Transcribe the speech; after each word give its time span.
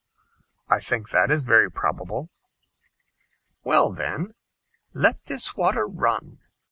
"I 0.67 0.79
think 0.79 1.09
that 1.11 1.29
is 1.29 1.43
very 1.43 1.69
probable." 1.69 2.29
"Well, 3.63 3.91
then, 3.91 4.33
let 4.95 5.25
this 5.25 5.55
water 5.55 5.85
run. 5.85 6.39